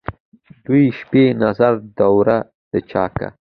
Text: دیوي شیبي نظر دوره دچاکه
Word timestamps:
دیوي 0.63 0.85
شیبي 0.97 1.23
نظر 1.43 1.73
دوره 1.99 2.37
دچاکه 2.71 3.27